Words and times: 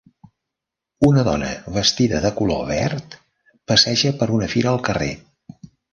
Una 1.09 1.25
dona 1.27 1.49
vestida 1.75 2.21
de 2.23 2.31
color 2.39 2.63
verd 2.71 3.19
passeja 3.73 4.13
per 4.23 4.29
una 4.39 4.49
fira 4.55 4.73
al 4.73 4.83
carrer. 4.89 5.13